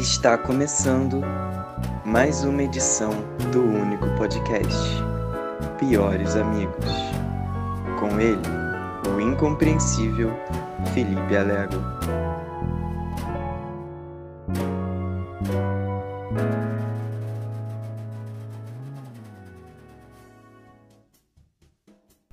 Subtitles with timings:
[0.00, 1.20] Está começando
[2.06, 3.10] mais uma edição
[3.52, 4.74] do único podcast
[5.78, 6.86] Piores Amigos.
[7.98, 8.40] Com ele,
[9.14, 10.30] o incompreensível
[10.94, 11.76] Felipe Alego.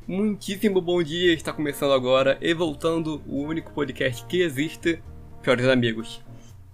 [0.07, 5.03] Muitíssimo bom dia, está começando agora e voltando o único podcast que existe,
[5.41, 6.26] Piores Amigos.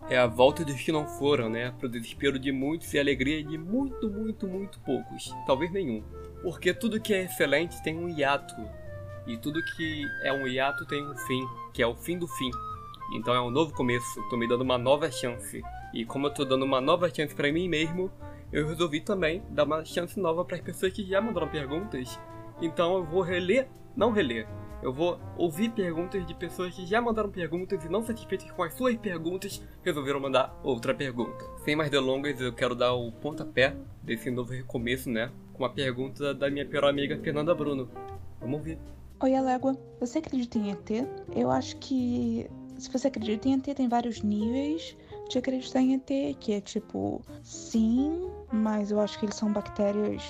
[0.09, 1.71] É a volta dos que não foram, né?
[1.79, 5.33] Pro desespero de muitos e alegria de muito, muito, muito poucos.
[5.45, 6.03] Talvez nenhum.
[6.41, 8.55] Porque tudo que é excelente tem um hiato.
[9.25, 12.51] E tudo que é um hiato tem um fim, que é o fim do fim.
[13.15, 15.61] Então é um novo começo, tô me dando uma nova chance.
[15.93, 18.11] E como eu tô dando uma nova chance para mim mesmo,
[18.51, 22.19] eu resolvi também dar uma chance nova para as pessoas que já mandaram perguntas
[22.61, 24.47] então eu vou reler, não reler.
[24.83, 28.73] Eu vou ouvir perguntas de pessoas que já mandaram perguntas e não satisfeitas com as
[28.73, 31.45] suas perguntas, resolveram mandar outra pergunta.
[31.63, 35.31] Sem mais delongas, eu quero dar o pontapé desse novo recomeço, né?
[35.53, 37.89] Com a pergunta da minha pior amiga Fernanda Bruno.
[38.41, 38.77] Vamos ouvir.
[39.21, 39.77] Oi, Alégua.
[40.01, 41.07] Você acredita em ET?
[41.33, 42.45] Eu acho que
[42.77, 44.97] se você acredita em ET, tem vários níveis
[45.29, 50.21] de acreditar em ET, que é tipo, sim, mas eu acho que eles são bactérias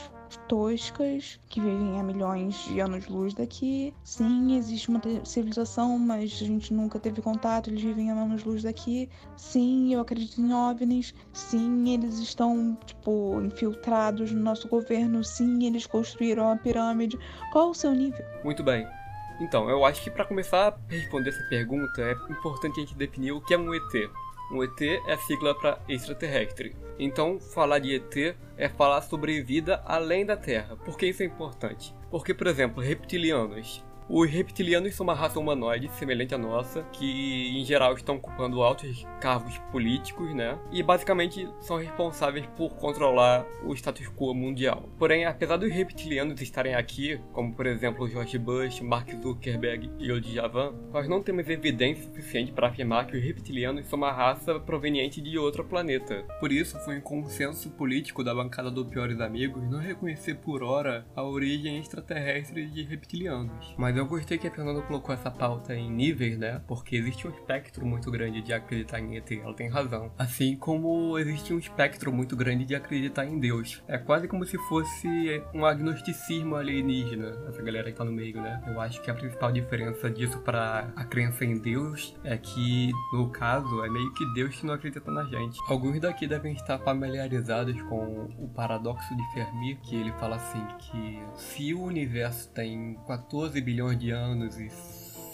[0.48, 3.94] toscas que vivem há milhões de anos-luz daqui.
[4.04, 9.10] Sim, existe uma civilização, mas a gente nunca teve contato, eles vivem há anos-luz daqui.
[9.36, 11.14] Sim, eu acredito em OVNIs.
[11.32, 15.24] Sim, eles estão, tipo, infiltrados no nosso governo.
[15.24, 17.18] Sim, eles construíram a pirâmide.
[17.52, 18.26] Qual o seu nível?
[18.44, 18.88] Muito bem.
[19.40, 23.32] Então, eu acho que para começar a responder essa pergunta é importante a gente definir
[23.32, 24.12] o que é um ET.
[24.54, 26.76] Um ET é sigla para extraterrestre.
[27.00, 30.76] Então, falar de ET é falar sobre vida além da Terra.
[30.76, 31.92] Por que isso é importante?
[32.12, 33.84] Porque, por exemplo, reptilianos.
[34.10, 39.06] Os reptilianos são uma raça humanoide semelhante à nossa, que em geral estão ocupando altos
[39.22, 40.58] cargos políticos, né?
[40.72, 44.90] E basicamente são responsáveis por controlar o status quo mundial.
[44.98, 50.20] Porém, apesar dos reptilianos estarem aqui, como por exemplo George Bush, Mark Zuckerberg e o
[50.20, 55.22] Djavan, nós não temos evidência suficiente para afirmar que os reptilianos são uma raça proveniente
[55.22, 56.24] de outro planeta.
[56.40, 61.06] Por isso, foi um consenso político da bancada do Piores Amigos não reconhecer por hora
[61.16, 63.74] a origem extraterrestre de reptilianos.
[63.78, 66.60] Mas mas eu gostei que a Fernanda colocou essa pauta em níveis, né?
[66.66, 70.12] Porque existe um espectro muito grande de acreditar em ET, ela tem razão.
[70.18, 73.84] Assim como existe um espectro muito grande de acreditar em Deus.
[73.88, 78.64] É quase como se fosse um agnosticismo alienígena, essa galera que tá no meio, né?
[78.66, 83.30] Eu acho que a principal diferença disso para a crença em Deus é que, no
[83.30, 85.60] caso, é meio que Deus que não acredita na gente.
[85.68, 91.22] Alguns daqui devem estar familiarizados com o paradoxo de Fermi, que ele fala assim que
[91.36, 94.70] se o universo tem 14 bilhões bilhões de anos e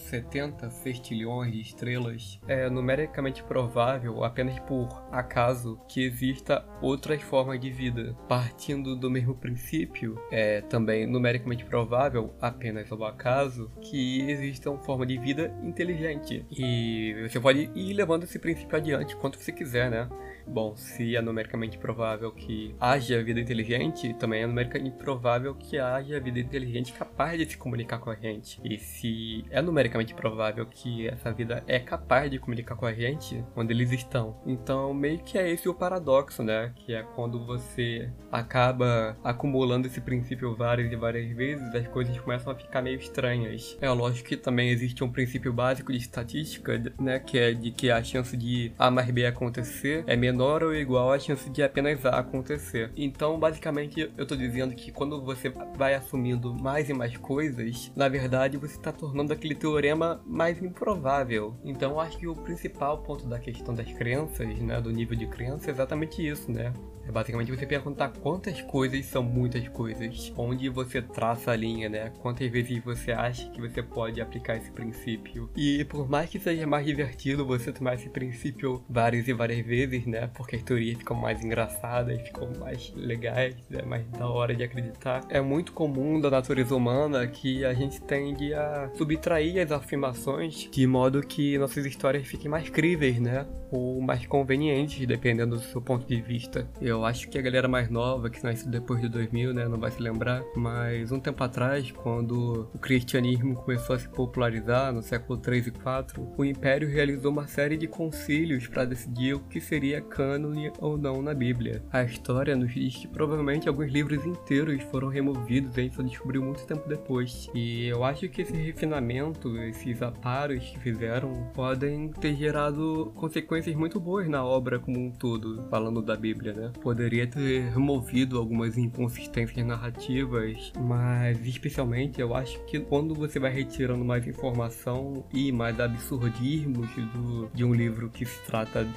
[0.10, 7.70] 70 sextilhões de estrelas, é numericamente provável, apenas por acaso, que exista outras formas de
[7.70, 8.16] vida.
[8.28, 15.06] Partindo do mesmo princípio, é também numericamente provável, apenas ao acaso, que exista uma forma
[15.06, 16.44] de vida inteligente.
[16.50, 20.10] E você pode ir levando esse princípio adiante quanto você quiser, né?
[20.50, 26.20] Bom, se é numericamente provável que haja vida inteligente, também é numericamente provável que haja
[26.20, 28.60] vida inteligente capaz de se comunicar com a gente.
[28.64, 33.46] E se é numericamente provável que essa vida é capaz de comunicar com a gente,
[33.56, 34.42] onde eles estão.
[34.44, 36.74] Então, meio que é esse o paradoxo, né?
[36.78, 42.52] Que é quando você acaba acumulando esse princípio várias e várias vezes, as coisas começam
[42.52, 43.78] a ficar meio estranhas.
[43.80, 47.20] É lógico que também existe um princípio básico de estatística, né?
[47.20, 50.74] Que é de que a chance de A mais B acontecer é menor menor ou
[50.74, 52.94] igual à chance de apenas A acontecer.
[52.96, 58.08] Então, basicamente, eu tô dizendo que quando você vai assumindo mais e mais coisas, na
[58.08, 61.58] verdade você está tornando aquele teorema mais improvável.
[61.66, 65.70] Então, acho que o principal ponto da questão das crenças, né, do nível de crença,
[65.70, 66.72] é exatamente isso, né?
[67.10, 70.32] É basicamente você perguntar quantas coisas são muitas coisas.
[70.38, 72.14] Onde você traça a linha, né?
[72.22, 75.50] Quantas vezes você acha que você pode aplicar esse princípio.
[75.56, 80.06] E por mais que seja mais divertido você tomar esse princípio várias e várias vezes,
[80.06, 80.19] né?
[80.28, 85.26] Porque as teorias ficam mais engraçadas, ficam mais legais, é mais da hora de acreditar.
[85.30, 90.88] É muito comum da natureza humana que a gente tende a subtrair as afirmações de
[90.88, 93.46] modo que nossas histórias fiquem mais críveis, né?
[93.72, 96.68] Ou mais convenientes, dependendo do seu ponto de vista.
[96.82, 99.92] Eu acho que a galera mais nova, que nasceu depois de 2000, né, não vai
[99.92, 105.38] se lembrar, mas um tempo atrás, quando o cristianismo começou a se popularizar, no século
[105.38, 110.02] 3 e 4, o Império realizou uma série de concílios para decidir o que seria
[110.10, 111.82] cânone ou não na Bíblia.
[111.92, 116.02] A história nos diz que provavelmente alguns livros inteiros foram removidos, e a gente só
[116.02, 117.50] descobriu muito tempo depois.
[117.54, 124.00] E eu acho que esse refinamento, esses aparos que fizeram, podem ter gerado consequências muito
[124.00, 126.72] boas na obra como um todo, falando da Bíblia, né?
[126.82, 134.04] Poderia ter removido algumas inconsistências narrativas, mas especialmente eu acho que quando você vai retirando
[134.04, 138.88] mais informação e mais absurdismos do, de um livro que se trata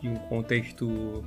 [0.00, 0.59] de um contexto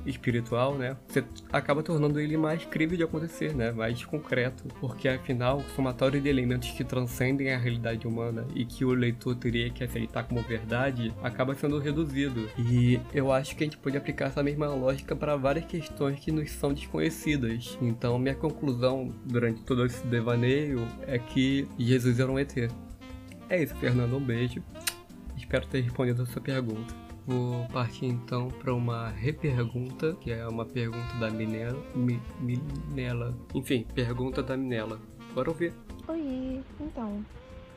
[0.06, 0.96] espiritual, né?
[1.08, 3.72] Você acaba tornando ele mais crível de acontecer, né?
[3.72, 8.84] Mais concreto, porque afinal, o somatório de elementos que transcendem a realidade humana e que
[8.84, 12.48] o leitor teria que aceitar como verdade acaba sendo reduzido.
[12.58, 16.32] E eu acho que a gente pode aplicar essa mesma lógica para várias questões que
[16.32, 17.78] nos são desconhecidas.
[17.80, 22.56] Então, minha conclusão durante todo esse devaneio é que Jesus era um ET.
[23.48, 24.16] É isso, Fernando.
[24.16, 24.62] Um beijo.
[25.36, 26.94] Espero ter respondido a sua pergunta.
[27.26, 31.82] Vou partir então para uma repergunta, que é uma pergunta da Minela.
[31.94, 33.34] Mi, Minela.
[33.54, 35.00] Enfim, pergunta da Minela.
[35.34, 35.72] Bora ouvir.
[36.06, 37.24] Oi, então.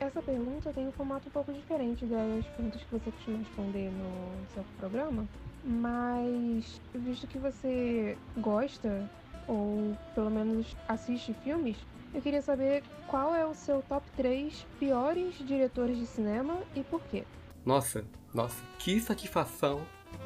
[0.00, 4.46] Essa pergunta tem um formato um pouco diferente das perguntas que você costuma responder no
[4.54, 5.26] seu programa,
[5.64, 9.10] mas visto que você gosta,
[9.48, 11.76] ou pelo menos assiste filmes,
[12.14, 17.00] eu queria saber qual é o seu top 3 piores diretores de cinema e por
[17.10, 17.24] quê.
[17.66, 19.80] Nossa, nossa, que satisfação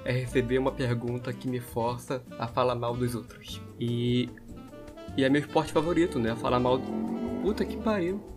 [0.05, 3.61] é receber uma pergunta que me força a falar mal dos outros.
[3.79, 4.29] E.
[5.17, 6.35] E é meu esporte favorito, né?
[6.37, 6.81] Falar mal.
[7.43, 8.32] Puta que pariu.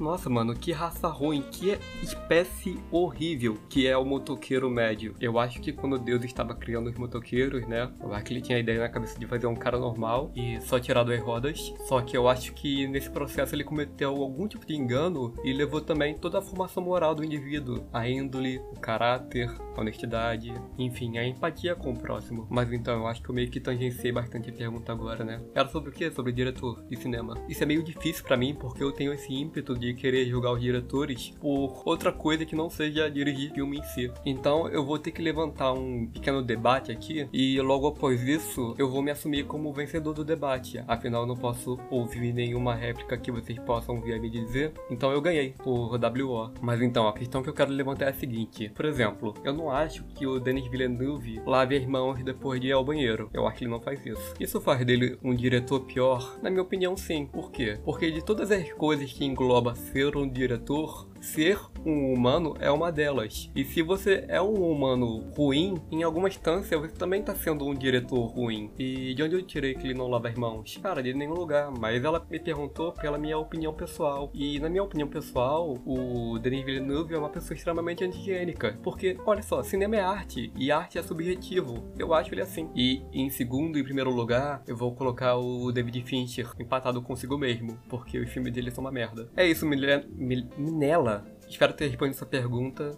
[0.00, 5.14] Nossa, mano, que raça ruim, que espécie horrível que é o motoqueiro médio.
[5.20, 7.92] Eu acho que quando Deus estava criando os motoqueiros, né?
[8.00, 10.58] Eu acho que ele tinha a ideia na cabeça de fazer um cara normal e
[10.62, 11.74] só tirar duas rodas.
[11.86, 15.82] Só que eu acho que nesse processo ele cometeu algum tipo de engano e levou
[15.82, 21.26] também toda a formação moral do indivíduo, a índole, o caráter, a honestidade, enfim, a
[21.26, 22.46] empatia com o próximo.
[22.48, 25.42] Mas então eu acho que eu meio que tangenciei bastante a pergunta agora, né?
[25.54, 26.10] Era sobre o quê?
[26.10, 27.34] Sobre diretor de cinema.
[27.46, 30.60] Isso é meio difícil para mim porque eu tenho esse ímpeto de querer julgar os
[30.60, 34.10] diretores por outra coisa que não seja dirigir filme em si.
[34.24, 38.88] Então eu vou ter que levantar um pequeno debate aqui e logo após isso eu
[38.88, 40.82] vou me assumir como vencedor do debate.
[40.86, 44.72] Afinal, não posso ouvir nenhuma réplica que vocês possam vir a me dizer.
[44.90, 46.52] Então eu ganhei por WO.
[46.60, 49.70] Mas então a questão que eu quero levantar é a seguinte: por exemplo, eu não
[49.70, 53.30] acho que o Denis Villeneuve lave as mãos depois de ir ao banheiro.
[53.32, 54.34] Eu acho que ele não faz isso.
[54.38, 56.38] Isso faz dele um diretor pior?
[56.42, 57.26] Na minha opinião, sim.
[57.26, 57.78] Por quê?
[57.84, 62.90] Porque de todas as coisas que engloba ser um diretor, ser um humano é uma
[62.90, 63.50] delas.
[63.54, 67.74] E se você é um humano ruim, em alguma instância você também tá sendo um
[67.74, 68.70] diretor ruim.
[68.78, 70.78] E de onde eu tirei que ele não lava as mãos?
[70.82, 71.70] Cara, de nenhum lugar.
[71.78, 74.30] Mas ela me perguntou pela minha opinião pessoal.
[74.34, 78.78] E na minha opinião pessoal, o Denis Villeneuve é uma pessoa extremamente antigênica.
[78.82, 80.52] Porque, olha só, cinema é arte.
[80.56, 81.92] E arte é subjetivo.
[81.98, 82.68] Eu acho ele assim.
[82.74, 87.78] E em segundo e primeiro lugar, eu vou colocar o David Fincher empatado consigo mesmo.
[87.88, 89.30] Porque os filmes dele são uma merda.
[89.36, 91.09] É isso, Minela.
[91.50, 92.96] Espero ter respondido essa pergunta.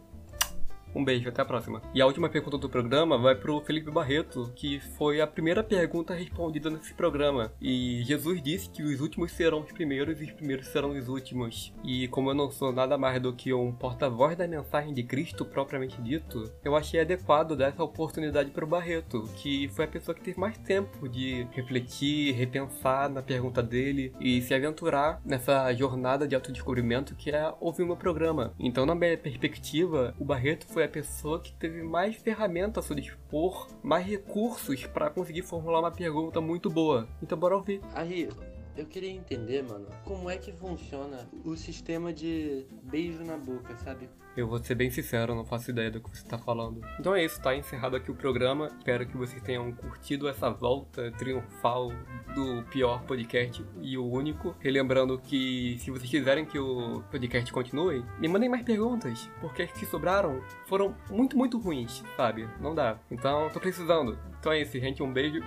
[0.94, 1.82] Um beijo, até a próxima.
[1.94, 6.14] E a última pergunta do programa vai pro Felipe Barreto, que foi a primeira pergunta
[6.14, 7.52] respondida nesse programa.
[7.60, 11.72] E Jesus disse que os últimos serão os primeiros e os primeiros serão os últimos.
[11.84, 15.44] E como eu não sou nada mais do que um porta-voz da mensagem de Cristo
[15.44, 20.22] propriamente dito, eu achei adequado dar essa oportunidade pro Barreto, que foi a pessoa que
[20.22, 26.34] teve mais tempo de refletir, repensar na pergunta dele e se aventurar nessa jornada de
[26.34, 28.54] autodescobrimento que é ouvir o meu programa.
[28.58, 32.86] Então, na minha perspectiva, o Barreto foi foi a pessoa que teve mais ferramentas a
[32.86, 37.06] seu dispor, mais recursos para conseguir formular uma pergunta muito boa.
[37.22, 37.80] Então bora ouvir.
[37.94, 38.28] Aí,
[38.76, 44.08] eu queria entender, mano, como é que funciona o sistema de beijo na boca, sabe?
[44.34, 46.80] Eu vou ser bem sincero, não faço ideia do que você está falando.
[46.98, 48.68] Então é isso, tá encerrado aqui o programa.
[48.78, 51.92] Espero que vocês tenham curtido essa volta triunfal
[52.34, 54.56] do pior podcast e o único.
[54.58, 59.72] Relembrando que se vocês quiserem que o podcast continue, me mandem mais perguntas, porque as
[59.72, 62.48] que sobraram foram muito, muito ruins, sabe?
[62.58, 62.98] Não dá.
[63.10, 64.18] Então tô precisando.
[64.40, 65.02] Então é isso, gente.
[65.02, 65.40] Um beijo.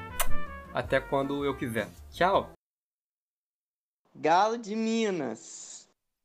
[0.72, 1.88] Até quando eu quiser.
[2.12, 2.55] Tchau!
[4.16, 5.75] Galo de Minas.